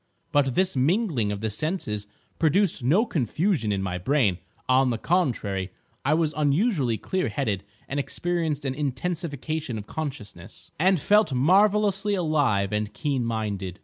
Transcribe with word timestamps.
But 0.31 0.55
this 0.55 0.75
mingling 0.75 1.31
of 1.31 1.41
the 1.41 1.51
senses 1.51 2.07
produced 2.39 2.83
no 2.83 3.05
confusion 3.05 3.71
in 3.71 3.83
my 3.83 3.99
brain. 3.99 4.39
On 4.67 4.89
the 4.89 4.97
contrary, 4.97 5.69
I 6.03 6.15
was 6.15 6.33
unusually 6.35 6.97
clear 6.97 7.29
headed 7.29 7.63
and 7.87 7.99
experienced 7.99 8.65
an 8.65 8.73
intensification 8.73 9.77
of 9.77 9.85
consciousness, 9.85 10.71
and 10.79 10.99
felt 10.99 11.33
marvellously 11.33 12.15
alive 12.15 12.73
and 12.73 12.91
keen 12.93 13.23
minded. 13.23 13.79